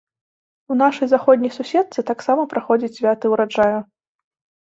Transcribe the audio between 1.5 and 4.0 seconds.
суседцы таксама праходзяць святы ўраджаю.